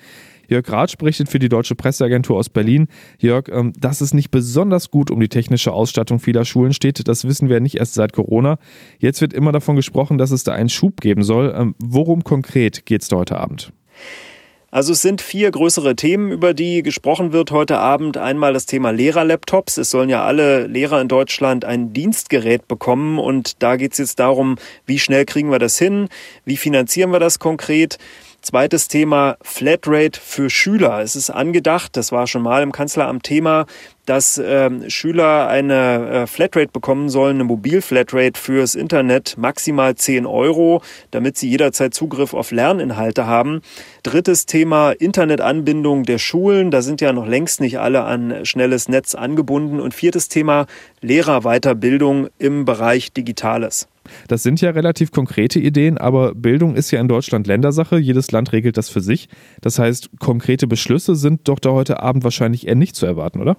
Jörg 0.50 0.70
Rath 0.72 0.98
berichtet 0.98 1.30
für 1.30 1.40
die 1.40 1.48
Deutsche 1.48 1.76
Presseagentur 1.76 2.38
aus 2.38 2.50
Berlin. 2.50 2.88
Jörg, 3.20 3.48
ähm, 3.50 3.72
dass 3.80 4.02
es 4.02 4.14
nicht 4.14 4.32
besonders 4.32 4.90
gut 4.90 5.12
um 5.12 5.20
die 5.20 5.30
technische 5.30 5.72
Ausstattung 5.72 6.20
vieler 6.20 6.44
Schulen 6.44 6.74
steht, 6.74 7.08
das 7.08 7.26
wissen 7.26 7.50
wir 7.50 7.60
nicht 7.60 7.76
erst 7.76 7.94
seit 7.94 8.14
Corona. 8.14 8.58
Jetzt 8.98 9.22
wird 9.22 9.34
immer 9.34 9.52
davon 9.52 9.76
gesprochen, 9.76 10.18
dass 10.18 10.32
es 10.32 10.44
da 10.44 10.54
einen 10.54 10.70
Schub 10.70 11.02
geben 11.02 11.24
soll. 11.24 11.54
Ähm, 11.56 11.76
worum 11.78 12.24
konkret 12.24 12.86
geht 12.86 13.04
es 13.04 13.12
heute 13.12 13.38
Abend? 13.38 13.72
Also 14.72 14.94
es 14.94 15.02
sind 15.02 15.22
vier 15.22 15.50
größere 15.50 15.96
Themen, 15.96 16.32
über 16.32 16.54
die 16.54 16.84
gesprochen 16.84 17.34
wird 17.34 17.50
heute 17.50 17.80
Abend. 17.80 18.18
Einmal 18.18 18.54
das 18.54 18.68
Thema 18.68 18.92
Lehrerlaptops. 18.92 19.78
Es 19.78 19.90
sollen 19.90 20.10
ja 20.10 20.24
alle 20.24 20.68
Lehrer 20.68 21.02
in 21.02 21.08
Deutschland 21.08 21.66
ein 21.66 21.92
Dienstgerät 21.92 22.68
bekommen 22.68 23.18
und 23.18 23.64
da 23.64 23.78
geht 23.78 23.94
es 23.94 23.98
jetzt 23.98 24.20
darum, 24.20 24.58
wie 24.86 25.00
schnell 25.00 25.26
kriegen 25.26 25.50
wir 25.50 25.58
das 25.58 25.80
hin, 25.80 26.08
wie 26.46 26.58
finanzieren 26.58 27.12
wir 27.12 27.20
das 27.20 27.40
konkret. 27.40 27.98
Zweites 28.42 28.88
Thema 28.88 29.36
Flatrate 29.42 30.18
für 30.18 30.50
Schüler. 30.50 31.02
Es 31.02 31.18
ist 31.18 31.30
angedacht, 31.30 31.98
das 31.98 32.14
war 32.14 32.26
schon 32.26 32.42
mal 32.42 32.64
im 32.64 32.72
Kanzleramt 32.72 33.24
Thema, 33.24 33.66
dass 34.06 34.42
ähm, 34.44 34.90
Schüler 34.90 35.50
eine 35.50 36.10
äh, 36.10 36.28
Flatrate 36.28 36.72
bekommen 36.72 37.10
sollen, 37.10 37.36
eine 37.36 37.44
Mobil-Flatrate 37.44 38.40
fürs 38.40 38.76
Internet, 38.76 39.38
maximal 39.38 39.94
10 39.94 40.26
Euro, 40.26 40.82
damit 41.12 41.38
sie 41.38 41.50
jederzeit 41.50 41.94
Zugriff 41.94 42.34
auf 42.34 42.52
Lerninhalte 42.52 43.28
haben. 43.28 43.62
Drittes 44.04 44.46
Thema 44.46 44.92
Internetanbindung 44.92 46.04
der 46.04 46.18
Schulen. 46.18 46.72
Da 46.72 46.82
sind 46.82 47.02
ja 47.02 47.12
noch 47.12 47.28
längst 47.28 47.60
nicht 47.60 47.78
alle 47.78 48.06
an 48.06 48.46
schnelles 48.46 48.88
Netz 48.88 49.16
angebunden. 49.16 49.82
Und 49.82 49.94
viertes 49.94 50.30
Thema 50.30 50.66
Lehrerweiterbildung 51.02 52.30
im 52.40 52.64
Bereich 52.64 53.12
Digitales. 53.12 53.90
Das 54.28 54.44
sind 54.44 54.62
ja 54.62 54.72
relativ 54.72 55.12
konkrete 55.12 55.60
Ideen, 55.60 55.98
aber 55.98 56.36
Bildung 56.36 56.76
ist 56.76 56.92
ja 56.92 57.00
in 57.00 57.08
Deutschland 57.08 57.48
Ländersache. 57.48 57.98
Jedes 57.98 58.32
Land 58.32 58.52
regelt 58.54 58.78
das 58.78 58.90
für 58.90 59.02
sich. 59.02 59.30
Das 59.62 59.80
heißt, 59.80 60.20
konkrete 60.20 60.68
Beschlüsse 60.68 61.16
sind 61.16 61.48
doch 61.48 61.60
da 61.60 61.72
heute 61.72 62.02
Abend 62.02 62.24
wahrscheinlich 62.24 62.68
eher 62.68 62.76
nicht 62.76 62.96
zu 62.96 63.06
erwarten, 63.06 63.42
oder? 63.42 63.58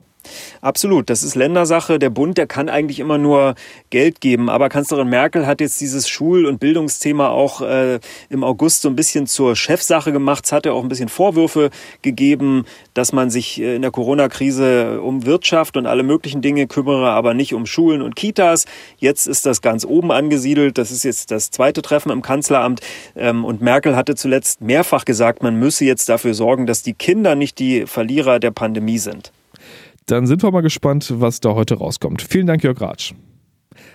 Absolut, 0.60 1.10
das 1.10 1.22
ist 1.22 1.34
Ländersache. 1.34 1.98
Der 1.98 2.10
Bund, 2.10 2.36
der 2.38 2.46
kann 2.46 2.68
eigentlich 2.68 3.00
immer 3.00 3.18
nur 3.18 3.54
Geld 3.90 4.20
geben. 4.20 4.50
Aber 4.50 4.68
Kanzlerin 4.68 5.08
Merkel 5.08 5.46
hat 5.46 5.60
jetzt 5.60 5.80
dieses 5.80 6.08
Schul- 6.08 6.46
und 6.46 6.60
Bildungsthema 6.60 7.28
auch 7.28 7.60
äh, 7.62 7.98
im 8.28 8.44
August 8.44 8.82
so 8.82 8.88
ein 8.88 8.96
bisschen 8.96 9.26
zur 9.26 9.56
Chefsache 9.56 10.12
gemacht. 10.12 10.44
Es 10.44 10.52
hat 10.52 10.66
ja 10.66 10.72
auch 10.72 10.82
ein 10.82 10.88
bisschen 10.88 11.08
Vorwürfe 11.08 11.70
gegeben, 12.02 12.64
dass 12.94 13.12
man 13.12 13.30
sich 13.30 13.60
äh, 13.60 13.76
in 13.76 13.82
der 13.82 13.90
Corona-Krise 13.90 15.00
um 15.00 15.24
Wirtschaft 15.24 15.76
und 15.76 15.86
alle 15.86 16.02
möglichen 16.02 16.42
Dinge 16.42 16.66
kümmere, 16.66 17.10
aber 17.10 17.34
nicht 17.34 17.54
um 17.54 17.66
Schulen 17.66 18.02
und 18.02 18.16
Kitas. 18.16 18.66
Jetzt 18.98 19.26
ist 19.26 19.46
das 19.46 19.62
ganz 19.62 19.84
oben 19.84 20.12
angesiedelt. 20.12 20.78
Das 20.78 20.90
ist 20.90 21.04
jetzt 21.04 21.30
das 21.30 21.50
zweite 21.50 21.82
Treffen 21.82 22.10
im 22.10 22.22
Kanzleramt. 22.22 22.80
Ähm, 23.16 23.44
und 23.44 23.60
Merkel 23.62 23.96
hatte 23.96 24.14
zuletzt 24.14 24.60
mehrfach 24.60 25.04
gesagt, 25.04 25.42
man 25.42 25.56
müsse 25.56 25.84
jetzt 25.84 26.08
dafür 26.08 26.34
sorgen, 26.34 26.66
dass 26.66 26.82
die 26.82 26.94
Kinder 26.94 27.34
nicht 27.34 27.58
die 27.58 27.86
Verlierer 27.86 28.38
der 28.38 28.50
Pandemie 28.50 28.98
sind. 28.98 29.32
Dann 30.10 30.26
sind 30.26 30.42
wir 30.42 30.50
mal 30.50 30.60
gespannt, 30.60 31.12
was 31.18 31.38
da 31.38 31.54
heute 31.54 31.76
rauskommt. 31.76 32.20
Vielen 32.20 32.48
Dank, 32.48 32.64
Jörg 32.64 32.80
Ratsch. 32.80 33.14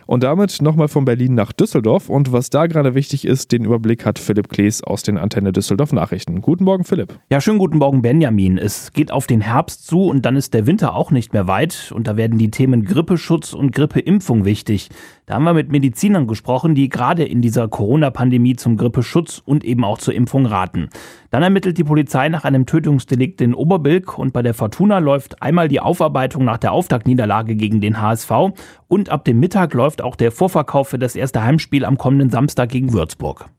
Und 0.07 0.23
damit 0.23 0.61
nochmal 0.61 0.87
von 0.87 1.03
Berlin 1.03 1.33
nach 1.33 1.51
Düsseldorf. 1.51 2.09
Und 2.09 2.31
was 2.31 2.49
da 2.49 2.67
gerade 2.67 2.95
wichtig 2.95 3.25
ist, 3.25 3.51
den 3.51 3.65
Überblick 3.65 4.05
hat 4.05 4.17
Philipp 4.17 4.47
Klees 4.47 4.81
aus 4.81 5.03
den 5.03 5.17
Antenne 5.17 5.51
Düsseldorf 5.51 5.91
Nachrichten. 5.91 6.39
Guten 6.39 6.63
Morgen, 6.63 6.85
Philipp. 6.85 7.19
Ja, 7.29 7.41
schönen 7.41 7.59
guten 7.59 7.79
Morgen, 7.79 8.01
Benjamin. 8.01 8.57
Es 8.57 8.93
geht 8.93 9.11
auf 9.11 9.27
den 9.27 9.41
Herbst 9.41 9.87
zu 9.87 10.05
und 10.05 10.25
dann 10.25 10.37
ist 10.37 10.53
der 10.53 10.65
Winter 10.67 10.95
auch 10.95 11.11
nicht 11.11 11.33
mehr 11.33 11.47
weit. 11.47 11.91
Und 11.93 12.07
da 12.07 12.15
werden 12.15 12.37
die 12.37 12.49
Themen 12.49 12.85
Grippeschutz 12.85 13.53
und 13.53 13.73
Grippeimpfung 13.73 14.45
wichtig. 14.45 14.89
Da 15.25 15.35
haben 15.35 15.43
wir 15.43 15.53
mit 15.55 15.71
Medizinern 15.71 16.27
gesprochen, 16.27 16.75
die 16.75 16.87
gerade 16.87 17.23
in 17.23 17.41
dieser 17.41 17.67
Corona-Pandemie 17.67 18.55
zum 18.55 18.77
Grippeschutz 18.77 19.41
und 19.43 19.63
eben 19.63 19.83
auch 19.83 19.97
zur 19.97 20.13
Impfung 20.13 20.45
raten. 20.45 20.89
Dann 21.31 21.41
ermittelt 21.41 21.79
die 21.79 21.83
Polizei 21.83 22.29
nach 22.29 22.43
einem 22.43 22.67
Tötungsdelikt 22.67 23.41
in 23.41 23.55
Oberbilk 23.55 24.19
und 24.19 24.33
bei 24.33 24.43
der 24.43 24.53
Fortuna 24.53 24.99
läuft 24.99 25.41
einmal 25.41 25.67
die 25.67 25.79
Aufarbeitung 25.79 26.45
nach 26.45 26.59
der 26.59 26.73
Auftaktniederlage 26.73 27.55
gegen 27.55 27.81
den 27.81 27.99
HSV 27.99 28.31
und 28.87 29.09
ab 29.09 29.25
dem 29.25 29.39
Mittag 29.39 29.73
läuft 29.73 30.03
auch 30.03 30.15
der 30.15 30.31
Vorverkauf 30.31 30.89
für 30.89 30.99
das 30.99 31.15
erste 31.15 31.43
Heimspiel 31.43 31.85
am 31.85 31.97
kommenden 31.97 32.29
Samstag 32.29 32.69
gegen 32.69 32.93
Würzburg. 32.93 33.49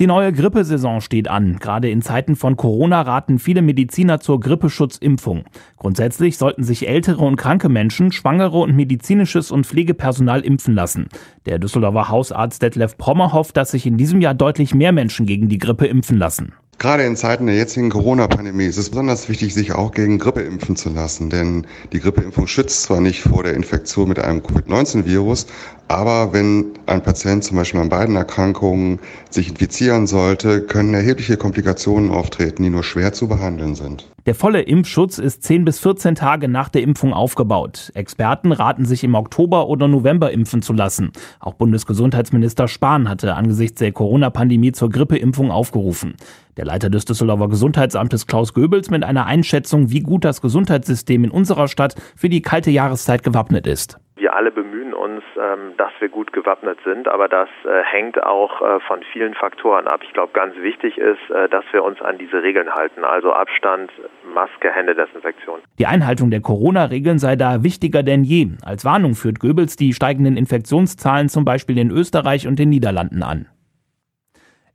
Die 0.00 0.06
neue 0.06 0.32
Grippesaison 0.32 1.00
steht 1.00 1.26
an. 1.26 1.56
Gerade 1.58 1.90
in 1.90 2.02
Zeiten 2.02 2.36
von 2.36 2.56
Corona 2.56 3.02
raten 3.02 3.40
viele 3.40 3.62
Mediziner 3.62 4.20
zur 4.20 4.38
Grippeschutzimpfung. 4.38 5.42
Grundsätzlich 5.76 6.38
sollten 6.38 6.62
sich 6.62 6.86
ältere 6.86 7.24
und 7.24 7.34
kranke 7.34 7.68
Menschen, 7.68 8.12
Schwangere 8.12 8.58
und 8.58 8.76
medizinisches 8.76 9.50
und 9.50 9.66
Pflegepersonal 9.66 10.42
impfen 10.42 10.74
lassen. 10.74 11.08
Der 11.46 11.58
Düsseldorfer 11.58 12.10
Hausarzt 12.10 12.62
Detlef 12.62 12.96
Prommer 12.96 13.32
hofft, 13.32 13.56
dass 13.56 13.72
sich 13.72 13.86
in 13.86 13.96
diesem 13.96 14.20
Jahr 14.20 14.34
deutlich 14.34 14.72
mehr 14.72 14.92
Menschen 14.92 15.26
gegen 15.26 15.48
die 15.48 15.58
Grippe 15.58 15.86
impfen 15.86 16.16
lassen. 16.16 16.52
Gerade 16.80 17.02
in 17.02 17.16
Zeiten 17.16 17.46
der 17.46 17.56
jetzigen 17.56 17.90
Corona-Pandemie 17.90 18.66
ist 18.66 18.76
es 18.76 18.90
besonders 18.90 19.28
wichtig, 19.28 19.52
sich 19.52 19.72
auch 19.72 19.90
gegen 19.90 20.18
Grippe 20.20 20.42
impfen 20.42 20.76
zu 20.76 20.90
lassen. 20.90 21.28
Denn 21.28 21.66
die 21.92 21.98
Grippeimpfung 21.98 22.46
schützt 22.46 22.84
zwar 22.84 23.00
nicht 23.00 23.20
vor 23.22 23.42
der 23.42 23.54
Infektion 23.54 24.08
mit 24.08 24.20
einem 24.20 24.44
Covid-19-Virus, 24.44 25.46
aber 25.88 26.32
wenn 26.32 26.74
ein 26.86 27.02
Patient 27.02 27.42
zum 27.42 27.56
Beispiel 27.56 27.80
an 27.80 27.88
beiden 27.88 28.14
Erkrankungen 28.14 29.00
sich 29.28 29.48
infizieren 29.48 30.06
sollte, 30.06 30.62
können 30.62 30.94
erhebliche 30.94 31.36
Komplikationen 31.36 32.12
auftreten, 32.12 32.62
die 32.62 32.70
nur 32.70 32.84
schwer 32.84 33.12
zu 33.12 33.26
behandeln 33.26 33.74
sind. 33.74 34.08
Der 34.26 34.34
volle 34.34 34.62
Impfschutz 34.62 35.18
ist 35.18 35.42
10 35.44 35.64
bis 35.64 35.78
14 35.78 36.14
Tage 36.14 36.48
nach 36.48 36.68
der 36.68 36.82
Impfung 36.82 37.12
aufgebaut. 37.12 37.92
Experten 37.94 38.52
raten 38.52 38.84
sich 38.84 39.04
im 39.04 39.14
Oktober 39.14 39.68
oder 39.68 39.88
November 39.88 40.32
impfen 40.32 40.60
zu 40.60 40.72
lassen. 40.72 41.12
Auch 41.40 41.54
Bundesgesundheitsminister 41.54 42.68
Spahn 42.68 43.08
hatte 43.08 43.34
angesichts 43.34 43.78
der 43.78 43.92
Corona-Pandemie 43.92 44.72
zur 44.72 44.90
Grippeimpfung 44.90 45.50
aufgerufen. 45.50 46.14
Der 46.56 46.64
Leiter 46.64 46.90
des 46.90 47.04
Düsseldorfer 47.04 47.48
Gesundheitsamtes 47.48 48.26
Klaus 48.26 48.52
Goebbels 48.52 48.90
mit 48.90 49.04
einer 49.04 49.26
Einschätzung, 49.26 49.90
wie 49.90 50.00
gut 50.00 50.24
das 50.24 50.40
Gesundheitssystem 50.40 51.24
in 51.24 51.30
unserer 51.30 51.68
Stadt 51.68 51.94
für 52.16 52.28
die 52.28 52.42
kalte 52.42 52.70
Jahreszeit 52.70 53.22
gewappnet 53.22 53.66
ist. 53.66 53.98
Wir 54.28 54.36
alle 54.36 54.50
bemühen 54.50 54.92
uns, 54.92 55.22
ähm, 55.40 55.72
dass 55.78 55.90
wir 56.00 56.10
gut 56.10 56.34
gewappnet 56.34 56.78
sind, 56.84 57.08
aber 57.08 57.28
das 57.28 57.48
äh, 57.64 57.82
hängt 57.82 58.22
auch 58.22 58.60
äh, 58.60 58.78
von 58.80 59.00
vielen 59.10 59.32
Faktoren 59.32 59.86
ab. 59.86 60.02
Ich 60.04 60.12
glaube, 60.12 60.34
ganz 60.34 60.54
wichtig 60.56 60.98
ist, 60.98 61.30
äh, 61.30 61.48
dass 61.48 61.64
wir 61.72 61.82
uns 61.82 62.02
an 62.02 62.18
diese 62.18 62.42
Regeln 62.42 62.68
halten, 62.74 63.04
also 63.04 63.32
Abstand, 63.32 63.90
Maske, 64.34 64.70
Händedesinfektion. 64.70 65.60
Die 65.78 65.86
Einhaltung 65.86 66.30
der 66.30 66.42
Corona-Regeln 66.42 67.18
sei 67.18 67.36
da 67.36 67.62
wichtiger 67.62 68.02
denn 68.02 68.22
je. 68.22 68.48
Als 68.62 68.84
Warnung 68.84 69.14
führt 69.14 69.40
Goebbels 69.40 69.76
die 69.76 69.94
steigenden 69.94 70.36
Infektionszahlen 70.36 71.30
zum 71.30 71.46
Beispiel 71.46 71.78
in 71.78 71.90
Österreich 71.90 72.46
und 72.46 72.58
den 72.58 72.68
Niederlanden 72.68 73.22
an. 73.22 73.46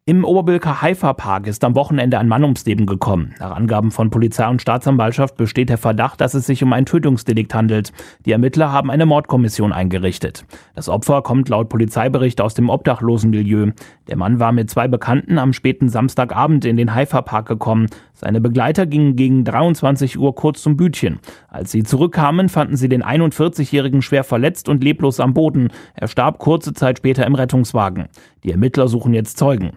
Im 0.05 0.25
Oberbilker 0.25 0.81
Haifa-Park 0.81 1.47
ist 1.47 1.63
am 1.63 1.75
Wochenende 1.75 2.19
ein 2.19 2.27
Mann 2.27 2.43
ums 2.43 2.65
Leben 2.65 2.85
gekommen. 2.85 3.33
Nach 3.39 3.55
Angaben 3.55 3.89
von 3.89 4.09
Polizei 4.09 4.45
und 4.49 4.61
Staatsanwaltschaft 4.61 5.37
besteht 5.37 5.69
der 5.69 5.77
Verdacht, 5.77 6.19
dass 6.19 6.33
es 6.33 6.45
sich 6.45 6.61
um 6.61 6.73
ein 6.73 6.85
Tötungsdelikt 6.85 7.55
handelt. 7.55 7.93
Die 8.25 8.33
Ermittler 8.33 8.69
haben 8.69 8.91
eine 8.91 9.05
Mordkommission 9.05 9.71
eingerichtet. 9.71 10.43
Das 10.75 10.89
Opfer 10.89 11.21
kommt 11.21 11.47
laut 11.47 11.69
Polizeibericht 11.69 12.41
aus 12.41 12.53
dem 12.53 12.69
Obdachlosenmilieu. 12.69 13.71
Der 14.09 14.17
Mann 14.17 14.41
war 14.41 14.51
mit 14.51 14.69
zwei 14.69 14.89
Bekannten 14.89 15.37
am 15.37 15.53
späten 15.53 15.87
Samstagabend 15.87 16.65
in 16.65 16.75
den 16.75 16.93
Haifa-Park 16.93 17.47
gekommen. 17.47 17.87
Seine 18.23 18.39
Begleiter 18.39 18.85
gingen 18.85 19.17
gegen 19.17 19.43
23 19.43 20.17
Uhr 20.17 20.33
kurz 20.33 20.61
zum 20.61 20.77
Bütchen. 20.77 21.19
Als 21.49 21.73
sie 21.73 21.83
zurückkamen, 21.83 22.47
fanden 22.47 22.77
sie 22.77 22.87
den 22.87 23.03
41-Jährigen 23.03 24.01
schwer 24.01 24.23
verletzt 24.23 24.69
und 24.69 24.81
leblos 24.81 25.19
am 25.19 25.33
Boden. 25.33 25.71
Er 25.93 26.07
starb 26.07 26.39
kurze 26.39 26.73
Zeit 26.73 26.99
später 26.99 27.27
im 27.27 27.35
Rettungswagen. 27.35 28.05
Die 28.45 28.51
Ermittler 28.51 28.87
suchen 28.87 29.13
jetzt 29.13 29.37
Zeugen. 29.37 29.71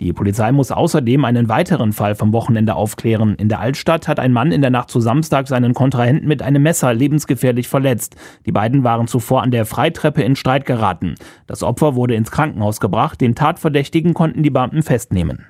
Die 0.00 0.12
Polizei 0.12 0.50
muss 0.50 0.72
außerdem 0.72 1.24
einen 1.24 1.48
weiteren 1.48 1.92
Fall 1.92 2.16
vom 2.16 2.32
Wochenende 2.32 2.74
aufklären. 2.74 3.36
In 3.36 3.48
der 3.48 3.60
Altstadt 3.60 4.08
hat 4.08 4.18
ein 4.18 4.32
Mann 4.32 4.50
in 4.50 4.62
der 4.62 4.70
Nacht 4.70 4.90
zu 4.90 4.98
Samstag 4.98 5.46
seinen 5.46 5.72
Kontrahenten 5.72 6.26
mit 6.26 6.42
einem 6.42 6.64
Messer 6.64 6.92
lebensgefährlich 6.92 7.68
verletzt. 7.68 8.16
Die 8.46 8.52
beiden 8.52 8.82
waren 8.82 9.06
zuvor 9.06 9.44
an 9.44 9.52
der 9.52 9.64
Freitreppe 9.64 10.22
in 10.22 10.34
Streit 10.34 10.66
geraten. 10.66 11.14
Das 11.46 11.62
Opfer 11.62 11.94
wurde 11.94 12.16
ins 12.16 12.32
Krankenhaus 12.32 12.80
gebracht. 12.80 13.20
Den 13.20 13.36
Tatverdächtigen 13.36 14.12
konnten 14.12 14.42
die 14.42 14.50
Beamten 14.50 14.82
festnehmen. 14.82 15.46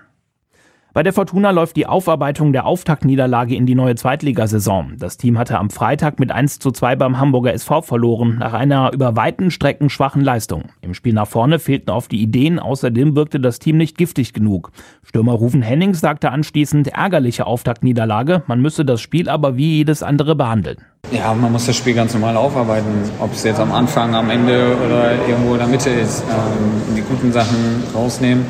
Bei 0.94 1.02
der 1.02 1.14
Fortuna 1.14 1.52
läuft 1.52 1.76
die 1.76 1.86
Aufarbeitung 1.86 2.52
der 2.52 2.66
Auftaktniederlage 2.66 3.54
in 3.54 3.64
die 3.64 3.74
neue 3.74 3.94
Zweitligasaison. 3.94 4.96
Das 4.98 5.16
Team 5.16 5.38
hatte 5.38 5.58
am 5.58 5.70
Freitag 5.70 6.20
mit 6.20 6.30
1 6.30 6.58
zu 6.58 6.70
2 6.70 6.96
beim 6.96 7.18
Hamburger 7.18 7.54
SV 7.54 7.80
verloren, 7.80 8.36
nach 8.38 8.52
einer 8.52 8.92
über 8.92 9.16
weiten 9.16 9.50
Strecken 9.50 9.88
schwachen 9.88 10.20
Leistung. 10.20 10.64
Im 10.82 10.92
Spiel 10.92 11.14
nach 11.14 11.26
vorne 11.26 11.58
fehlten 11.58 11.88
oft 11.88 12.12
die 12.12 12.20
Ideen, 12.20 12.58
außerdem 12.58 13.16
wirkte 13.16 13.40
das 13.40 13.58
Team 13.58 13.78
nicht 13.78 13.96
giftig 13.96 14.34
genug. 14.34 14.70
Stürmer 15.02 15.32
Rufen 15.32 15.62
Hennings 15.62 16.00
sagte 16.00 16.30
anschließend, 16.30 16.88
ärgerliche 16.88 17.46
Auftaktniederlage, 17.46 18.42
man 18.46 18.60
müsse 18.60 18.84
das 18.84 19.00
Spiel 19.00 19.30
aber 19.30 19.56
wie 19.56 19.78
jedes 19.78 20.02
andere 20.02 20.36
behandeln. 20.36 20.76
Ja, 21.10 21.32
man 21.32 21.52
muss 21.52 21.64
das 21.64 21.76
Spiel 21.76 21.94
ganz 21.94 22.12
normal 22.12 22.36
aufarbeiten, 22.36 22.92
ob 23.18 23.32
es 23.32 23.44
jetzt 23.44 23.60
am 23.60 23.72
Anfang, 23.72 24.14
am 24.14 24.28
Ende 24.28 24.76
oder 24.86 25.26
irgendwo 25.26 25.54
in 25.54 25.58
der 25.58 25.68
Mitte 25.68 25.88
ist. 25.88 26.22
Ähm, 26.22 26.94
die 26.94 27.00
guten 27.00 27.32
Sachen 27.32 27.82
rausnehmen 27.94 28.44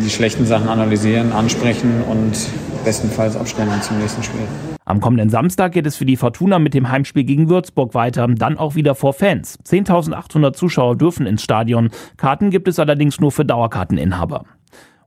die 0.00 0.10
schlechten 0.10 0.46
Sachen 0.46 0.68
analysieren, 0.68 1.32
ansprechen 1.32 2.02
und 2.08 2.32
bestenfalls 2.84 3.36
abstellen 3.36 3.70
zum 3.82 3.98
nächsten 3.98 4.22
Spiel. 4.22 4.40
Am 4.84 5.00
kommenden 5.00 5.30
Samstag 5.30 5.72
geht 5.72 5.86
es 5.86 5.96
für 5.96 6.04
die 6.04 6.16
Fortuna 6.16 6.58
mit 6.58 6.74
dem 6.74 6.90
Heimspiel 6.90 7.24
gegen 7.24 7.48
Würzburg 7.48 7.94
weiter, 7.94 8.26
dann 8.28 8.58
auch 8.58 8.74
wieder 8.74 8.94
vor 8.94 9.12
Fans. 9.12 9.58
10.800 9.64 10.54
Zuschauer 10.54 10.96
dürfen 10.96 11.26
ins 11.26 11.42
Stadion. 11.42 11.90
Karten 12.16 12.50
gibt 12.50 12.68
es 12.68 12.78
allerdings 12.78 13.20
nur 13.20 13.30
für 13.30 13.44
Dauerkarteninhaber. 13.44 14.44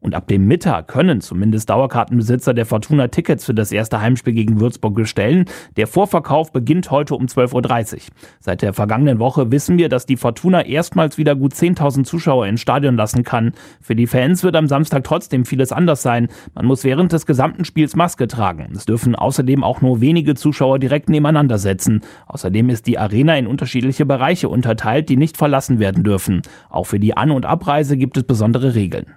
Und 0.06 0.14
ab 0.14 0.28
dem 0.28 0.46
Mittag 0.46 0.88
können 0.88 1.20
zumindest 1.20 1.68
Dauerkartenbesitzer 1.68 2.54
der 2.54 2.68
Fortuna 2.68 3.08
Tickets 3.08 3.44
für 3.44 3.56
das 3.56 3.72
erste 3.72 4.02
Heimspiel 4.02 4.34
gegen 4.34 4.60
Würzburg 4.60 4.94
bestellen. 4.94 5.46
Der 5.78 5.88
Vorverkauf 5.88 6.52
beginnt 6.52 6.92
heute 6.92 7.16
um 7.16 7.26
12.30 7.26 7.94
Uhr. 7.94 8.00
Seit 8.40 8.62
der 8.62 8.74
vergangenen 8.74 9.18
Woche 9.18 9.50
wissen 9.52 9.80
wir, 9.80 9.90
dass 9.90 10.06
die 10.06 10.16
Fortuna 10.16 10.64
erstmals 10.64 11.18
wieder 11.18 11.36
gut 11.36 11.54
10.000 11.54 12.04
Zuschauer 12.04 12.46
ins 12.46 12.62
Stadion 12.62 12.98
lassen 12.98 13.24
kann. 13.24 13.54
Für 13.82 13.96
die 13.96 14.06
Fans 14.06 14.44
wird 14.44 14.56
am 14.56 14.68
Samstag 14.68 15.04
trotzdem 15.06 15.44
vieles 15.44 15.72
anders 15.72 16.04
sein. 16.04 16.28
Man 16.54 16.68
muss 16.68 16.84
während 16.84 17.12
des 17.12 17.26
gesamten 17.26 17.66
Spiels 17.66 17.96
Maske 17.96 18.28
tragen. 18.28 18.74
Es 18.76 18.86
dürfen 18.86 19.16
außerdem 19.16 19.64
auch 19.64 19.82
nur 19.82 20.02
wenige 20.02 20.36
Zuschauer 20.36 20.78
direkt 20.78 21.10
nebeneinander 21.10 21.58
setzen. 21.58 22.02
Außerdem 22.28 22.70
ist 22.70 22.86
die 22.86 23.00
Arena 23.00 23.40
in 23.40 23.48
unterschiedliche 23.48 24.06
Bereiche 24.06 24.50
unterteilt, 24.50 25.10
die 25.10 25.18
nicht 25.18 25.36
verlassen 25.36 25.80
werden 25.80 26.04
dürfen. 26.04 26.44
Auch 26.70 26.86
für 26.86 27.00
die 27.00 27.18
An- 27.18 27.32
und 27.32 27.48
Abreise 27.48 27.98
gibt 27.98 28.18
es 28.18 28.24
besondere 28.24 28.76
Regeln. 28.76 29.08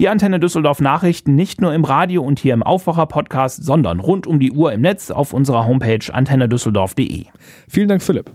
Die 0.00 0.08
Antenne 0.08 0.40
Düsseldorf 0.40 0.80
Nachrichten 0.80 1.36
nicht 1.36 1.60
nur 1.60 1.72
im 1.72 1.84
Radio 1.84 2.24
und 2.24 2.40
hier 2.40 2.52
im 2.52 2.64
Aufwacher 2.64 3.06
Podcast, 3.06 3.62
sondern 3.62 4.00
rund 4.00 4.26
um 4.26 4.40
die 4.40 4.50
Uhr 4.50 4.72
im 4.72 4.80
Netz 4.80 5.12
auf 5.12 5.32
unserer 5.32 5.66
Homepage 5.66 6.12
antennedüsseldorf.de. 6.12 7.26
Vielen 7.68 7.88
Dank, 7.88 8.02
Philipp. 8.02 8.32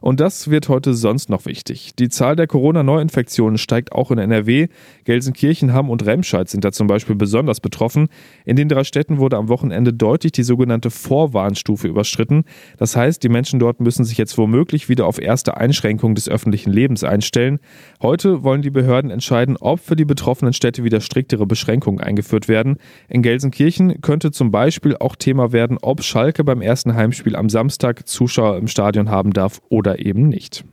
Und 0.00 0.20
das 0.20 0.50
wird 0.50 0.68
heute 0.68 0.94
sonst 0.94 1.30
noch 1.30 1.46
wichtig. 1.46 1.94
Die 1.98 2.08
Zahl 2.08 2.36
der 2.36 2.46
Corona-Neuinfektionen 2.46 3.58
steigt 3.58 3.92
auch 3.92 4.10
in 4.10 4.18
NRW. 4.18 4.68
Gelsenkirchen, 5.04 5.72
Hamm 5.72 5.90
und 5.90 6.04
Remscheid 6.04 6.48
sind 6.48 6.64
da 6.64 6.72
zum 6.72 6.86
Beispiel 6.86 7.16
besonders 7.16 7.60
betroffen. 7.60 8.08
In 8.44 8.56
den 8.56 8.68
drei 8.68 8.84
Städten 8.84 9.18
wurde 9.18 9.36
am 9.36 9.48
Wochenende 9.48 9.92
deutlich 9.92 10.32
die 10.32 10.42
sogenannte 10.42 10.90
Vorwarnstufe 10.90 11.88
überschritten. 11.88 12.44
Das 12.78 12.96
heißt, 12.96 13.22
die 13.22 13.28
Menschen 13.28 13.60
dort 13.60 13.80
müssen 13.80 14.04
sich 14.04 14.18
jetzt 14.18 14.38
womöglich 14.38 14.88
wieder 14.88 15.06
auf 15.06 15.20
erste 15.20 15.56
Einschränkungen 15.56 16.14
des 16.14 16.28
öffentlichen 16.28 16.72
Lebens 16.72 17.04
einstellen. 17.04 17.58
Heute 18.02 18.42
wollen 18.42 18.62
die 18.62 18.70
Behörden 18.70 19.10
entscheiden, 19.10 19.56
ob 19.58 19.80
für 19.80 19.96
die 19.96 20.04
betroffenen 20.04 20.52
Städte 20.52 20.84
wieder 20.84 21.00
striktere 21.00 21.46
Beschränkungen 21.46 22.00
eingeführt 22.00 22.48
werden. 22.48 22.76
In 23.08 23.22
Gelsenkirchen 23.22 24.00
könnte 24.00 24.30
zum 24.30 24.50
Beispiel 24.50 24.96
auch 24.96 25.16
Thema 25.16 25.52
werden, 25.52 25.78
ob 25.82 26.02
Schalke 26.02 26.44
beim 26.44 26.62
ersten 26.62 26.94
Heimspiel 26.94 27.36
am 27.36 27.48
Samstag 27.48 28.06
Zuschauer 28.06 28.56
im 28.56 28.68
Stadion 28.68 29.10
haben 29.10 29.32
darf 29.32 29.60
oder 29.68 29.89
oder 29.90 29.98
eben 29.98 30.28
nicht. 30.28 30.64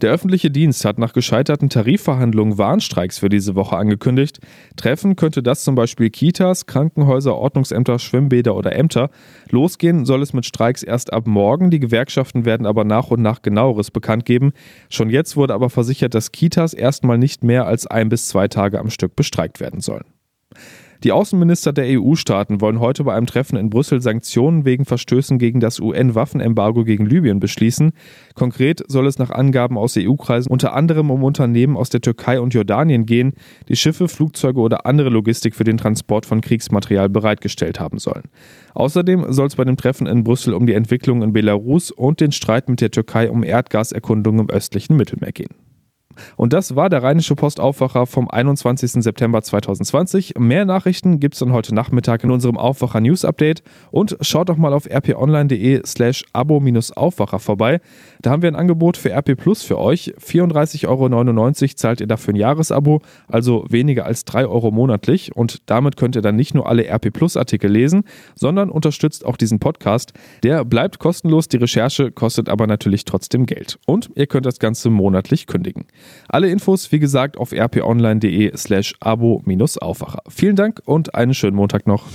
Der 0.00 0.10
öffentliche 0.10 0.50
Dienst 0.50 0.86
hat 0.86 0.98
nach 0.98 1.12
gescheiterten 1.12 1.68
Tarifverhandlungen 1.68 2.56
Warnstreiks 2.56 3.18
für 3.18 3.28
diese 3.28 3.54
Woche 3.54 3.76
angekündigt. 3.76 4.40
Treffen 4.76 5.16
könnte 5.16 5.42
das 5.42 5.64
zum 5.64 5.74
Beispiel 5.74 6.08
Kitas, 6.08 6.64
Krankenhäuser, 6.64 7.36
Ordnungsämter, 7.36 7.98
Schwimmbäder 7.98 8.56
oder 8.56 8.74
Ämter. 8.74 9.10
Losgehen 9.50 10.06
soll 10.06 10.22
es 10.22 10.32
mit 10.32 10.46
Streiks 10.46 10.82
erst 10.82 11.12
ab 11.12 11.26
morgen. 11.26 11.70
Die 11.70 11.78
Gewerkschaften 11.78 12.46
werden 12.46 12.66
aber 12.66 12.84
nach 12.84 13.10
und 13.10 13.20
nach 13.20 13.42
genaueres 13.42 13.90
bekannt 13.90 14.24
geben. 14.24 14.52
Schon 14.88 15.10
jetzt 15.10 15.36
wurde 15.36 15.52
aber 15.52 15.68
versichert, 15.68 16.14
dass 16.14 16.32
Kitas 16.32 16.72
erstmal 16.72 17.18
nicht 17.18 17.44
mehr 17.44 17.66
als 17.66 17.86
ein 17.86 18.08
bis 18.08 18.28
zwei 18.28 18.48
Tage 18.48 18.80
am 18.80 18.88
Stück 18.88 19.14
bestreikt 19.14 19.60
werden 19.60 19.80
sollen. 19.80 20.06
Die 21.02 21.12
Außenminister 21.12 21.72
der 21.72 21.98
EU-Staaten 21.98 22.60
wollen 22.60 22.78
heute 22.78 23.04
bei 23.04 23.14
einem 23.14 23.24
Treffen 23.24 23.56
in 23.56 23.70
Brüssel 23.70 24.02
Sanktionen 24.02 24.66
wegen 24.66 24.84
Verstößen 24.84 25.38
gegen 25.38 25.58
das 25.58 25.80
UN-Waffenembargo 25.80 26.84
gegen 26.84 27.06
Libyen 27.06 27.40
beschließen. 27.40 27.92
Konkret 28.34 28.82
soll 28.86 29.06
es 29.06 29.18
nach 29.18 29.30
Angaben 29.30 29.78
aus 29.78 29.96
EU-Kreisen 29.96 30.52
unter 30.52 30.74
anderem 30.74 31.10
um 31.10 31.24
Unternehmen 31.24 31.78
aus 31.78 31.88
der 31.88 32.02
Türkei 32.02 32.38
und 32.38 32.52
Jordanien 32.52 33.06
gehen, 33.06 33.32
die 33.70 33.76
Schiffe, 33.76 34.08
Flugzeuge 34.08 34.60
oder 34.60 34.84
andere 34.84 35.08
Logistik 35.08 35.54
für 35.54 35.64
den 35.64 35.78
Transport 35.78 36.26
von 36.26 36.42
Kriegsmaterial 36.42 37.08
bereitgestellt 37.08 37.80
haben 37.80 37.98
sollen. 37.98 38.24
Außerdem 38.74 39.32
soll 39.32 39.46
es 39.46 39.56
bei 39.56 39.64
dem 39.64 39.78
Treffen 39.78 40.06
in 40.06 40.22
Brüssel 40.22 40.52
um 40.52 40.66
die 40.66 40.74
Entwicklung 40.74 41.22
in 41.22 41.32
Belarus 41.32 41.90
und 41.90 42.20
den 42.20 42.32
Streit 42.32 42.68
mit 42.68 42.82
der 42.82 42.90
Türkei 42.90 43.30
um 43.30 43.42
Erdgaserkundungen 43.42 44.42
im 44.42 44.50
östlichen 44.50 44.98
Mittelmeer 44.98 45.32
gehen. 45.32 45.69
Und 46.36 46.52
das 46.52 46.76
war 46.76 46.88
der 46.88 47.02
Rheinische 47.02 47.34
Postaufwacher 47.34 48.06
vom 48.06 48.28
21. 48.28 48.92
September 49.02 49.42
2020. 49.42 50.34
Mehr 50.38 50.64
Nachrichten 50.64 51.20
gibt 51.20 51.34
es 51.34 51.40
dann 51.40 51.52
heute 51.52 51.74
Nachmittag 51.74 52.24
in 52.24 52.30
unserem 52.30 52.56
Aufwacher 52.56 53.00
News 53.00 53.24
Update. 53.24 53.62
Und 53.90 54.16
schaut 54.20 54.48
doch 54.48 54.56
mal 54.56 54.72
auf 54.72 54.86
rponline.de 54.86 55.82
slash 55.86 56.24
abo-aufwacher 56.32 57.38
vorbei. 57.38 57.80
Da 58.22 58.30
haben 58.30 58.42
wir 58.42 58.48
ein 58.48 58.56
Angebot 58.56 58.96
für 58.96 59.10
RP 59.10 59.36
Plus 59.36 59.62
für 59.62 59.78
euch. 59.78 60.14
34,99 60.20 60.86
Euro 60.88 61.52
zahlt 61.74 62.00
ihr 62.00 62.06
dafür 62.06 62.34
ein 62.34 62.36
Jahresabo, 62.36 63.00
also 63.28 63.64
weniger 63.68 64.06
als 64.06 64.24
3 64.24 64.46
Euro 64.46 64.70
monatlich. 64.70 65.34
Und 65.34 65.62
damit 65.66 65.96
könnt 65.96 66.16
ihr 66.16 66.22
dann 66.22 66.36
nicht 66.36 66.54
nur 66.54 66.68
alle 66.68 66.86
RP 66.86 67.12
Plus 67.12 67.36
Artikel 67.36 67.70
lesen, 67.70 68.04
sondern 68.34 68.70
unterstützt 68.70 69.24
auch 69.24 69.36
diesen 69.36 69.58
Podcast. 69.58 70.12
Der 70.42 70.64
bleibt 70.64 70.98
kostenlos, 70.98 71.48
die 71.48 71.56
Recherche 71.56 72.10
kostet 72.10 72.48
aber 72.48 72.66
natürlich 72.66 73.04
trotzdem 73.04 73.46
Geld. 73.46 73.78
Und 73.86 74.10
ihr 74.14 74.26
könnt 74.26 74.46
das 74.46 74.58
Ganze 74.58 74.90
monatlich 74.90 75.46
kündigen. 75.46 75.86
Alle 76.28 76.50
Infos, 76.50 76.90
wie 76.92 76.98
gesagt, 76.98 77.36
auf 77.36 77.52
rponline.de 77.52 78.56
slash 78.56 78.94
abo-aufwacher. 79.00 80.22
Vielen 80.28 80.56
Dank 80.56 80.80
und 80.84 81.14
einen 81.14 81.34
schönen 81.34 81.56
Montag 81.56 81.86
noch. 81.86 82.06